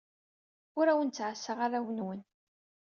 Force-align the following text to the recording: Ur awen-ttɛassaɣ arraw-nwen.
Ur 0.79 0.85
awen-ttɛassaɣ 0.87 1.57
arraw-nwen. 1.65 2.21